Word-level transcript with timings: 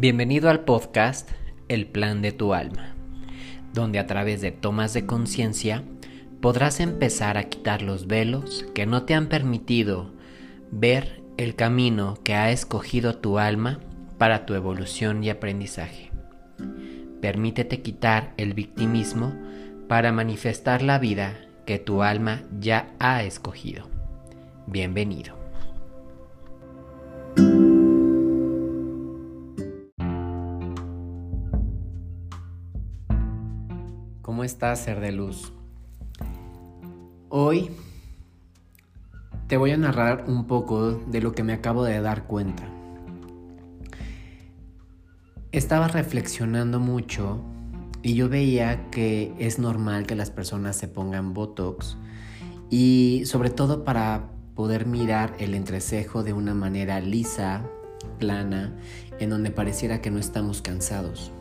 Bienvenido 0.00 0.48
al 0.48 0.60
podcast 0.60 1.28
El 1.66 1.88
Plan 1.88 2.22
de 2.22 2.30
tu 2.30 2.54
Alma, 2.54 2.94
donde 3.74 3.98
a 3.98 4.06
través 4.06 4.40
de 4.40 4.52
tomas 4.52 4.94
de 4.94 5.06
conciencia 5.06 5.82
podrás 6.40 6.78
empezar 6.78 7.36
a 7.36 7.48
quitar 7.48 7.82
los 7.82 8.06
velos 8.06 8.64
que 8.76 8.86
no 8.86 9.02
te 9.02 9.14
han 9.14 9.28
permitido 9.28 10.12
ver 10.70 11.20
el 11.36 11.56
camino 11.56 12.16
que 12.22 12.34
ha 12.34 12.52
escogido 12.52 13.16
tu 13.16 13.40
alma 13.40 13.80
para 14.18 14.46
tu 14.46 14.54
evolución 14.54 15.24
y 15.24 15.30
aprendizaje. 15.30 16.12
Permítete 17.20 17.82
quitar 17.82 18.34
el 18.36 18.54
victimismo 18.54 19.34
para 19.88 20.12
manifestar 20.12 20.80
la 20.80 21.00
vida 21.00 21.40
que 21.66 21.80
tu 21.80 22.04
alma 22.04 22.42
ya 22.60 22.94
ha 23.00 23.24
escogido. 23.24 23.88
Bienvenido. 24.68 25.37
Estás, 34.48 34.80
ser 34.80 35.00
de 35.00 35.12
luz? 35.12 35.52
Hoy 37.28 37.70
te 39.46 39.58
voy 39.58 39.72
a 39.72 39.76
narrar 39.76 40.24
un 40.26 40.46
poco 40.46 40.92
de 40.92 41.20
lo 41.20 41.32
que 41.32 41.42
me 41.42 41.52
acabo 41.52 41.84
de 41.84 42.00
dar 42.00 42.26
cuenta. 42.26 42.64
Estaba 45.52 45.88
reflexionando 45.88 46.80
mucho 46.80 47.44
y 48.02 48.14
yo 48.14 48.30
veía 48.30 48.88
que 48.90 49.34
es 49.38 49.58
normal 49.58 50.06
que 50.06 50.14
las 50.14 50.30
personas 50.30 50.76
se 50.76 50.88
pongan 50.88 51.34
Botox 51.34 51.98
y 52.70 53.24
sobre 53.26 53.50
todo 53.50 53.84
para 53.84 54.30
poder 54.54 54.86
mirar 54.86 55.36
el 55.38 55.52
entrecejo 55.54 56.22
de 56.22 56.32
una 56.32 56.54
manera 56.54 57.00
lisa, 57.00 57.68
plana, 58.18 58.74
en 59.18 59.28
donde 59.28 59.50
pareciera 59.50 60.00
que 60.00 60.10
no 60.10 60.18
estamos 60.18 60.62
cansados. 60.62 61.32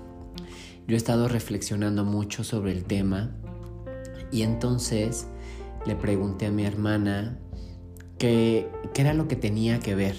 Yo 0.87 0.95
he 0.95 0.97
estado 0.97 1.27
reflexionando 1.27 2.05
mucho 2.05 2.45
sobre 2.45 2.71
el 2.71 2.85
tema 2.85 3.35
y 4.31 4.43
entonces 4.43 5.27
le 5.85 5.97
pregunté 5.97 6.45
a 6.45 6.51
mi 6.51 6.65
hermana 6.65 7.37
qué, 8.17 8.69
era 8.95 9.13
lo 9.13 9.27
que 9.27 9.35
tenía 9.35 9.79
que 9.79 9.95
ver 9.95 10.15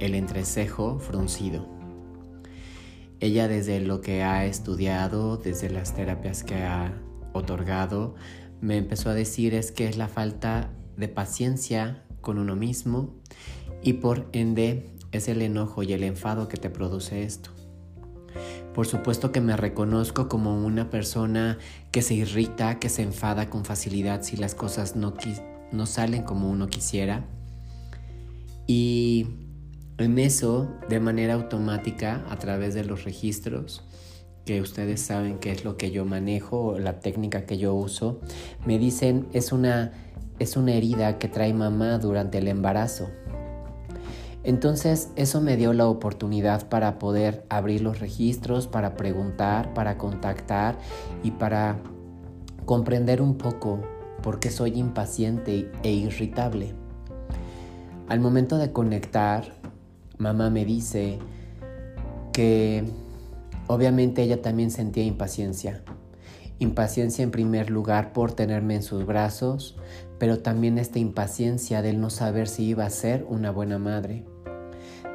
el 0.00 0.16
entrecejo 0.16 0.98
fruncido. 0.98 1.68
Ella 3.20 3.46
desde 3.46 3.80
lo 3.80 4.00
que 4.00 4.24
ha 4.24 4.44
estudiado, 4.44 5.36
desde 5.36 5.70
las 5.70 5.94
terapias 5.94 6.42
que 6.42 6.56
ha 6.64 7.00
otorgado, 7.32 8.16
me 8.60 8.78
empezó 8.78 9.08
a 9.10 9.14
decir 9.14 9.54
es 9.54 9.70
que 9.70 9.86
es 9.86 9.96
la 9.96 10.08
falta 10.08 10.72
de 10.96 11.06
paciencia 11.06 12.02
con 12.20 12.38
uno 12.38 12.56
mismo 12.56 13.14
y 13.82 13.94
por 13.94 14.28
ende 14.32 14.90
es 15.12 15.28
el 15.28 15.42
enojo 15.42 15.84
y 15.84 15.92
el 15.92 16.02
enfado 16.02 16.48
que 16.48 16.56
te 16.56 16.70
produce 16.70 17.22
esto. 17.22 17.55
Por 18.74 18.86
supuesto 18.86 19.32
que 19.32 19.40
me 19.40 19.56
reconozco 19.56 20.28
como 20.28 20.64
una 20.64 20.90
persona 20.90 21.58
que 21.90 22.02
se 22.02 22.14
irrita, 22.14 22.78
que 22.78 22.88
se 22.88 23.02
enfada 23.02 23.48
con 23.50 23.64
facilidad 23.64 24.22
si 24.22 24.36
las 24.36 24.54
cosas 24.54 24.96
no, 24.96 25.14
no 25.72 25.86
salen 25.86 26.22
como 26.22 26.50
uno 26.50 26.68
quisiera. 26.68 27.24
Y 28.66 29.26
en 29.98 30.18
eso, 30.18 30.68
de 30.88 31.00
manera 31.00 31.34
automática, 31.34 32.24
a 32.28 32.36
través 32.38 32.74
de 32.74 32.84
los 32.84 33.04
registros, 33.04 33.82
que 34.44 34.60
ustedes 34.60 35.00
saben 35.00 35.38
que 35.38 35.50
es 35.50 35.64
lo 35.64 35.76
que 35.76 35.90
yo 35.90 36.04
manejo, 36.04 36.78
la 36.78 37.00
técnica 37.00 37.46
que 37.46 37.58
yo 37.58 37.74
uso, 37.74 38.20
me 38.64 38.78
dicen 38.78 39.26
es 39.32 39.52
una, 39.52 39.92
es 40.38 40.56
una 40.56 40.74
herida 40.74 41.18
que 41.18 41.28
trae 41.28 41.52
mamá 41.52 41.98
durante 41.98 42.38
el 42.38 42.48
embarazo. 42.48 43.08
Entonces 44.46 45.10
eso 45.16 45.40
me 45.40 45.56
dio 45.56 45.72
la 45.72 45.88
oportunidad 45.88 46.68
para 46.68 47.00
poder 47.00 47.44
abrir 47.48 47.80
los 47.80 47.98
registros, 47.98 48.68
para 48.68 48.94
preguntar, 48.94 49.74
para 49.74 49.98
contactar 49.98 50.78
y 51.24 51.32
para 51.32 51.78
comprender 52.64 53.20
un 53.20 53.38
poco 53.38 53.80
por 54.22 54.38
qué 54.38 54.50
soy 54.50 54.78
impaciente 54.78 55.68
e 55.82 55.90
irritable. 55.90 56.74
Al 58.06 58.20
momento 58.20 58.56
de 58.56 58.70
conectar, 58.70 59.52
mamá 60.16 60.48
me 60.48 60.64
dice 60.64 61.18
que 62.32 62.84
obviamente 63.66 64.22
ella 64.22 64.42
también 64.42 64.70
sentía 64.70 65.02
impaciencia. 65.02 65.82
Impaciencia 66.60 67.24
en 67.24 67.32
primer 67.32 67.68
lugar 67.68 68.12
por 68.12 68.30
tenerme 68.30 68.76
en 68.76 68.84
sus 68.84 69.06
brazos, 69.06 69.76
pero 70.20 70.38
también 70.38 70.78
esta 70.78 71.00
impaciencia 71.00 71.82
del 71.82 72.00
no 72.00 72.10
saber 72.10 72.46
si 72.46 72.62
iba 72.66 72.86
a 72.86 72.90
ser 72.90 73.26
una 73.28 73.50
buena 73.50 73.80
madre 73.80 74.24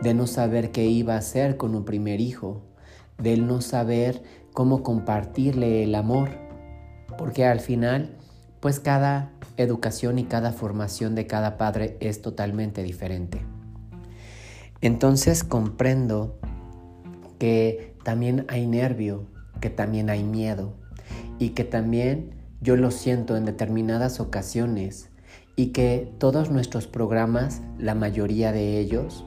de 0.01 0.13
no 0.13 0.27
saber 0.27 0.71
qué 0.71 0.85
iba 0.85 1.15
a 1.15 1.19
hacer 1.19 1.57
con 1.57 1.75
un 1.75 1.85
primer 1.85 2.19
hijo, 2.21 2.61
de 3.17 3.37
no 3.37 3.61
saber 3.61 4.23
cómo 4.53 4.83
compartirle 4.83 5.83
el 5.83 5.95
amor, 5.95 6.29
porque 7.17 7.45
al 7.45 7.59
final, 7.59 8.17
pues 8.59 8.79
cada 8.79 9.31
educación 9.57 10.19
y 10.19 10.23
cada 10.23 10.51
formación 10.51 11.15
de 11.15 11.27
cada 11.27 11.57
padre 11.57 11.97
es 11.99 12.21
totalmente 12.21 12.83
diferente. 12.83 13.41
Entonces 14.81 15.43
comprendo 15.43 16.39
que 17.37 17.95
también 18.03 18.45
hay 18.49 18.65
nervio, 18.65 19.27
que 19.59 19.69
también 19.69 20.09
hay 20.09 20.23
miedo 20.23 20.73
y 21.37 21.49
que 21.49 21.63
también 21.63 22.35
yo 22.61 22.75
lo 22.75 22.91
siento 22.91 23.37
en 23.37 23.45
determinadas 23.45 24.19
ocasiones 24.19 25.09
y 25.55 25.67
que 25.67 26.11
todos 26.17 26.49
nuestros 26.49 26.87
programas, 26.87 27.61
la 27.77 27.93
mayoría 27.93 28.51
de 28.51 28.79
ellos, 28.79 29.25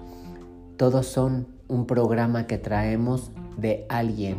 todos 0.77 1.07
son 1.07 1.47
un 1.69 1.87
programa 1.87 2.49
que 2.49 2.59
traemos 2.59 3.31
de 3.57 3.87
alguien 3.89 4.39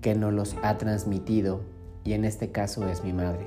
que 0.00 0.14
nos 0.14 0.32
los 0.32 0.56
ha 0.62 0.78
transmitido 0.78 1.60
y 2.04 2.14
en 2.14 2.24
este 2.24 2.52
caso 2.52 2.88
es 2.88 3.04
mi 3.04 3.12
madre. 3.12 3.46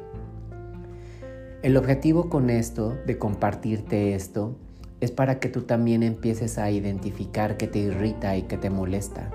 El 1.63 1.77
objetivo 1.77 2.29
con 2.29 2.51
esto, 2.51 2.95
de 3.07 3.17
compartirte 3.17 4.13
esto, 4.13 4.55
es 5.01 5.11
para 5.11 5.39
que 5.39 5.49
tú 5.49 5.63
también 5.63 6.03
empieces 6.03 6.59
a 6.59 6.69
identificar 6.69 7.57
qué 7.57 7.67
te 7.67 7.79
irrita 7.79 8.37
y 8.37 8.43
qué 8.43 8.57
te 8.57 8.69
molesta. 8.69 9.31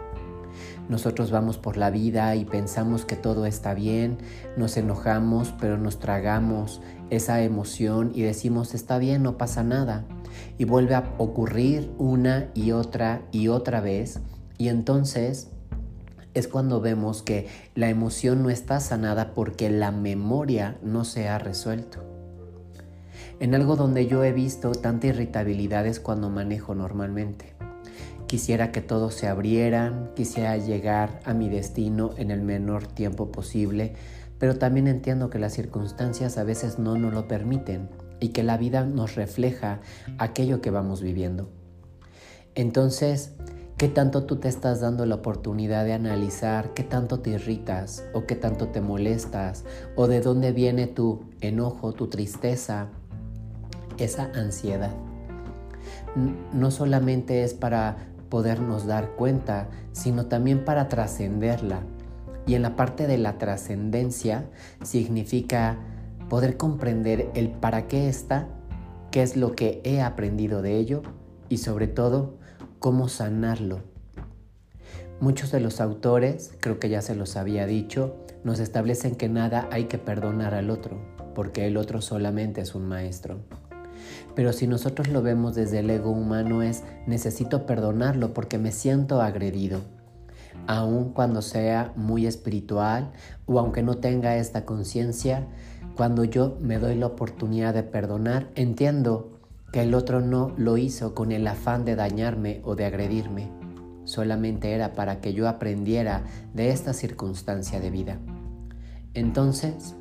Nosotros 0.88 1.32
vamos 1.32 1.58
por 1.58 1.76
la 1.76 1.90
vida 1.90 2.36
y 2.36 2.44
pensamos 2.44 3.04
que 3.04 3.16
todo 3.16 3.46
está 3.46 3.74
bien, 3.74 4.18
nos 4.56 4.76
enojamos, 4.76 5.52
pero 5.58 5.76
nos 5.76 5.98
tragamos 5.98 6.80
esa 7.10 7.42
emoción 7.42 8.12
y 8.14 8.22
decimos 8.22 8.74
está 8.74 8.98
bien, 8.98 9.22
no 9.24 9.36
pasa 9.38 9.64
nada 9.64 10.04
y 10.58 10.64
vuelve 10.64 10.94
a 10.94 11.14
ocurrir 11.18 11.90
una 11.98 12.50
y 12.54 12.72
otra 12.72 13.22
y 13.32 13.48
otra 13.48 13.80
vez 13.80 14.20
y 14.58 14.68
entonces 14.68 15.48
es 16.34 16.48
cuando 16.48 16.80
vemos 16.80 17.22
que 17.22 17.48
la 17.74 17.88
emoción 17.88 18.42
no 18.42 18.50
está 18.50 18.80
sanada 18.80 19.34
porque 19.34 19.70
la 19.70 19.92
memoria 19.92 20.76
no 20.82 21.04
se 21.04 21.28
ha 21.28 21.38
resuelto. 21.38 22.02
En 23.40 23.54
algo 23.54 23.76
donde 23.76 24.06
yo 24.06 24.22
he 24.24 24.32
visto 24.32 24.72
tanta 24.72 25.08
irritabilidad 25.08 25.86
es 25.86 26.00
cuando 26.00 26.30
manejo 26.30 26.74
normalmente. 26.74 27.54
Quisiera 28.26 28.72
que 28.72 28.80
todos 28.80 29.14
se 29.14 29.28
abrieran, 29.28 30.10
quisiera 30.16 30.56
llegar 30.56 31.20
a 31.24 31.34
mi 31.34 31.48
destino 31.48 32.10
en 32.16 32.30
el 32.30 32.42
menor 32.42 32.86
tiempo 32.86 33.30
posible, 33.30 33.94
pero 34.38 34.56
también 34.56 34.88
entiendo 34.88 35.30
que 35.30 35.38
las 35.38 35.52
circunstancias 35.52 36.38
a 36.38 36.44
veces 36.44 36.78
no 36.78 36.96
nos 36.96 37.12
lo 37.12 37.28
permiten 37.28 37.88
y 38.24 38.28
que 38.30 38.42
la 38.42 38.56
vida 38.56 38.86
nos 38.86 39.16
refleja 39.16 39.80
aquello 40.16 40.62
que 40.62 40.70
vamos 40.70 41.02
viviendo. 41.02 41.50
Entonces, 42.54 43.32
¿qué 43.76 43.86
tanto 43.88 44.24
tú 44.24 44.36
te 44.36 44.48
estás 44.48 44.80
dando 44.80 45.04
la 45.04 45.16
oportunidad 45.16 45.84
de 45.84 45.92
analizar 45.92 46.72
qué 46.72 46.84
tanto 46.84 47.20
te 47.20 47.32
irritas 47.32 48.02
o 48.14 48.24
qué 48.24 48.34
tanto 48.34 48.68
te 48.68 48.80
molestas 48.80 49.66
o 49.94 50.06
de 50.06 50.22
dónde 50.22 50.52
viene 50.52 50.86
tu 50.86 51.20
enojo, 51.42 51.92
tu 51.92 52.06
tristeza, 52.06 52.88
esa 53.98 54.30
ansiedad? 54.34 54.92
No 56.54 56.70
solamente 56.70 57.44
es 57.44 57.52
para 57.52 58.06
podernos 58.30 58.86
dar 58.86 59.16
cuenta, 59.16 59.68
sino 59.92 60.28
también 60.28 60.64
para 60.64 60.88
trascenderla. 60.88 61.82
Y 62.46 62.54
en 62.54 62.62
la 62.62 62.74
parte 62.74 63.06
de 63.06 63.18
la 63.18 63.36
trascendencia 63.36 64.46
significa 64.82 65.76
poder 66.34 66.56
comprender 66.56 67.30
el 67.36 67.48
para 67.48 67.86
qué 67.86 68.08
está, 68.08 68.48
qué 69.12 69.22
es 69.22 69.36
lo 69.36 69.54
que 69.54 69.80
he 69.84 70.02
aprendido 70.02 70.62
de 70.62 70.78
ello 70.78 71.02
y 71.48 71.58
sobre 71.58 71.86
todo 71.86 72.38
cómo 72.80 73.08
sanarlo. 73.08 73.82
Muchos 75.20 75.52
de 75.52 75.60
los 75.60 75.80
autores, 75.80 76.52
creo 76.58 76.80
que 76.80 76.88
ya 76.88 77.02
se 77.02 77.14
los 77.14 77.36
había 77.36 77.66
dicho, 77.66 78.16
nos 78.42 78.58
establecen 78.58 79.14
que 79.14 79.28
nada 79.28 79.68
hay 79.70 79.84
que 79.84 79.98
perdonar 79.98 80.54
al 80.54 80.70
otro, 80.70 80.98
porque 81.36 81.68
el 81.68 81.76
otro 81.76 82.02
solamente 82.02 82.62
es 82.62 82.74
un 82.74 82.88
maestro. 82.88 83.38
Pero 84.34 84.52
si 84.52 84.66
nosotros 84.66 85.06
lo 85.06 85.22
vemos 85.22 85.54
desde 85.54 85.78
el 85.78 85.88
ego 85.88 86.10
humano 86.10 86.62
es 86.62 86.82
necesito 87.06 87.64
perdonarlo 87.64 88.34
porque 88.34 88.58
me 88.58 88.72
siento 88.72 89.22
agredido. 89.22 89.82
Aun 90.66 91.12
cuando 91.12 91.42
sea 91.42 91.92
muy 91.94 92.26
espiritual 92.26 93.12
o 93.46 93.60
aunque 93.60 93.84
no 93.84 93.98
tenga 93.98 94.36
esta 94.36 94.64
conciencia, 94.64 95.46
cuando 95.96 96.24
yo 96.24 96.56
me 96.60 96.78
doy 96.78 96.96
la 96.96 97.06
oportunidad 97.06 97.72
de 97.72 97.84
perdonar, 97.84 98.48
entiendo 98.56 99.30
que 99.72 99.82
el 99.82 99.94
otro 99.94 100.20
no 100.20 100.52
lo 100.56 100.76
hizo 100.76 101.14
con 101.14 101.32
el 101.32 101.46
afán 101.46 101.84
de 101.84 101.96
dañarme 101.96 102.60
o 102.64 102.74
de 102.74 102.84
agredirme. 102.84 103.50
solamente 104.04 104.72
era 104.72 104.92
para 104.92 105.22
que 105.22 105.32
yo 105.32 105.48
aprendiera 105.48 106.24
de 106.52 106.68
esta 106.68 106.92
circunstancia 106.92 107.80
de 107.80 107.90
vida. 107.90 108.18
Entonces, 109.14 109.94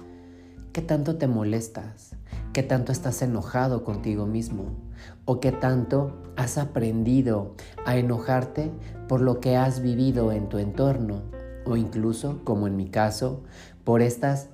¿qué 0.73 0.81
tanto 0.81 1.15
te 1.15 1.27
molestas? 1.27 2.17
¿Qué 2.51 2.63
tanto 2.63 2.91
estás 2.91 3.21
enojado 3.21 3.85
contigo 3.85 4.25
mismo? 4.25 4.65
¿O 5.23 5.39
qué 5.39 5.53
tanto 5.53 6.21
has 6.35 6.57
aprendido 6.57 7.55
a 7.85 7.95
enojarte 7.95 8.71
por 9.07 9.21
lo 9.21 9.39
que 9.39 9.55
has 9.55 9.81
vivido 9.81 10.33
en 10.33 10.49
tu 10.49 10.57
entorno? 10.57 11.21
O 11.65 11.77
incluso, 11.77 12.41
como 12.43 12.67
en 12.67 12.75
mi 12.75 12.89
caso, 12.89 13.43
por 13.85 14.01
estas 14.01 14.49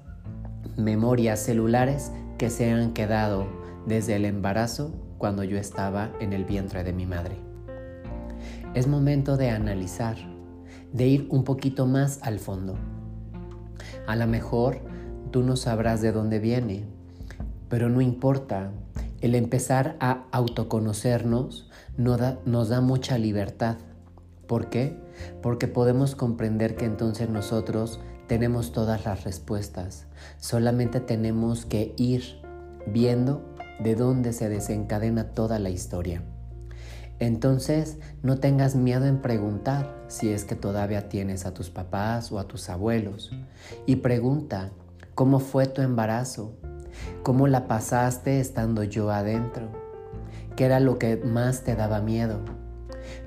memorias 0.77 1.39
celulares 1.39 2.11
que 2.37 2.49
se 2.49 2.71
han 2.71 2.93
quedado 2.93 3.47
desde 3.85 4.15
el 4.15 4.25
embarazo 4.25 4.93
cuando 5.17 5.43
yo 5.43 5.57
estaba 5.57 6.11
en 6.19 6.33
el 6.33 6.45
vientre 6.45 6.83
de 6.83 6.93
mi 6.93 7.05
madre. 7.05 7.35
Es 8.73 8.87
momento 8.87 9.35
de 9.35 9.49
analizar, 9.49 10.15
de 10.93 11.07
ir 11.07 11.27
un 11.29 11.43
poquito 11.43 11.85
más 11.85 12.19
al 12.23 12.39
fondo. 12.39 12.75
A 14.07 14.15
lo 14.15 14.27
mejor 14.27 14.79
tú 15.31 15.43
no 15.43 15.55
sabrás 15.55 16.01
de 16.01 16.11
dónde 16.11 16.39
viene, 16.39 16.85
pero 17.67 17.89
no 17.89 18.01
importa. 18.01 18.71
El 19.21 19.35
empezar 19.35 19.97
a 19.99 20.23
autoconocernos 20.31 21.69
nos 21.97 22.19
da, 22.19 22.39
nos 22.45 22.69
da 22.69 22.79
mucha 22.79 23.17
libertad. 23.17 23.77
¿Por 24.47 24.69
qué? 24.69 24.97
Porque 25.41 25.67
podemos 25.67 26.15
comprender 26.15 26.75
que 26.75 26.85
entonces 26.85 27.29
nosotros 27.29 27.99
tenemos 28.29 28.71
todas 28.71 29.05
las 29.05 29.23
respuestas. 29.23 30.05
Solamente 30.37 30.99
tenemos 30.99 31.65
que 31.65 31.93
ir 31.97 32.23
viendo 32.85 33.43
de 33.79 33.95
dónde 33.95 34.33
se 34.33 34.47
desencadena 34.49 35.31
toda 35.31 35.57
la 35.57 35.71
historia. 35.71 36.21
Entonces, 37.17 37.97
no 38.21 38.37
tengas 38.37 38.75
miedo 38.75 39.07
en 39.07 39.21
preguntar 39.21 40.05
si 40.07 40.29
es 40.29 40.45
que 40.45 40.55
todavía 40.55 41.09
tienes 41.09 41.47
a 41.47 41.55
tus 41.55 41.71
papás 41.71 42.31
o 42.31 42.37
a 42.37 42.47
tus 42.47 42.69
abuelos. 42.69 43.31
Y 43.87 43.97
pregunta, 43.97 44.69
¿cómo 45.15 45.39
fue 45.39 45.65
tu 45.65 45.81
embarazo? 45.81 46.53
¿Cómo 47.23 47.47
la 47.47 47.67
pasaste 47.67 48.39
estando 48.39 48.83
yo 48.83 49.09
adentro? 49.09 49.69
¿Qué 50.55 50.65
era 50.65 50.79
lo 50.79 50.99
que 50.99 51.17
más 51.17 51.63
te 51.63 51.75
daba 51.75 51.99
miedo? 51.99 52.39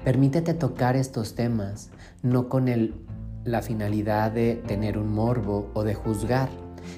Permítete 0.05 0.55
tocar 0.55 0.95
estos 0.95 1.35
temas, 1.35 1.91
no 2.23 2.49
con 2.49 2.69
el, 2.69 2.95
la 3.45 3.63
finalidad 3.63 4.31
de 4.33 4.57
tener 4.67 4.99
un 4.99 5.13
morbo 5.13 5.71
o 5.75 5.85
de 5.85 5.95
juzgar, 5.95 6.49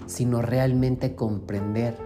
sino 0.07 0.43
realmente 0.43 1.15
comprender 1.15 1.97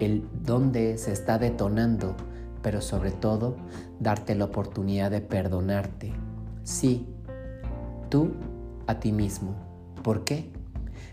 el 0.00 0.26
dónde 0.42 0.98
se 0.98 1.12
está 1.12 1.38
detonando, 1.38 2.16
pero 2.62 2.80
sobre 2.80 3.10
todo 3.12 3.56
darte 4.00 4.34
la 4.34 4.46
oportunidad 4.46 5.10
de 5.10 5.20
perdonarte. 5.20 6.12
Sí, 6.64 7.06
tú 8.08 8.32
a 8.86 8.98
ti 9.00 9.12
mismo. 9.12 9.54
¿Por 10.02 10.24
qué? 10.24 10.50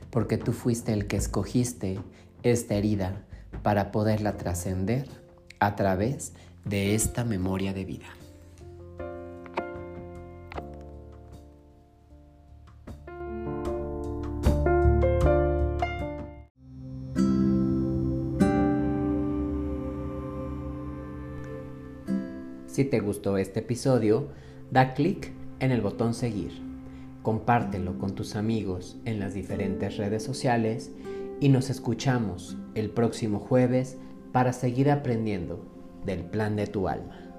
Porque 0.10 0.38
tú 0.38 0.52
fuiste 0.52 0.94
el 0.94 1.08
que 1.08 1.18
escogiste 1.18 2.00
esta 2.44 2.76
herida 2.76 3.24
para 3.64 3.92
poderla 3.92 4.38
trascender 4.38 5.08
a 5.60 5.76
través 5.76 6.34
de 6.66 6.96
esta 6.96 7.24
memoria 7.24 7.74
de 7.74 7.86
vida. 7.86 8.08
Si 22.72 22.86
te 22.86 23.02
gustó 23.02 23.36
este 23.36 23.60
episodio, 23.60 24.30
da 24.72 24.94
clic 24.94 25.34
en 25.60 25.72
el 25.72 25.82
botón 25.82 26.14
seguir, 26.14 26.54
compártelo 27.22 28.00
con 28.00 28.16
tus 28.16 28.38
amigos 28.38 28.98
en 29.04 29.20
las 29.20 29.34
diferentes 29.34 29.98
redes 29.98 30.24
sociales 30.24 30.90
y 31.42 31.50
nos 31.50 31.70
escuchamos 31.70 32.58
el 32.74 32.90
próximo 32.90 33.40
jueves 33.40 33.98
para 34.32 34.54
seguir 34.54 34.90
aprendiendo 34.90 35.66
del 36.06 36.24
plan 36.24 36.56
de 36.56 36.68
tu 36.68 36.88
alma. 36.88 37.31